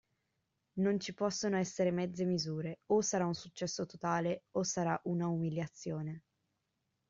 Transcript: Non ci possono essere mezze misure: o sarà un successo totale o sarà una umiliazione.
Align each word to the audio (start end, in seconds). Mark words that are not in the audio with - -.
Non 0.79 0.99
ci 0.99 1.13
possono 1.13 1.57
essere 1.57 1.91
mezze 1.91 2.25
misure: 2.25 2.79
o 2.87 3.01
sarà 3.01 3.27
un 3.27 3.35
successo 3.35 3.85
totale 3.85 4.45
o 4.53 4.63
sarà 4.63 4.99
una 5.03 5.27
umiliazione. 5.27 6.23